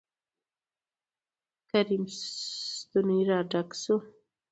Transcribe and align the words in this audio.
کريم 1.69 2.03
ستونى 2.19 3.19
را 3.29 3.39
ډک 3.51 3.69
شو. 3.81 3.95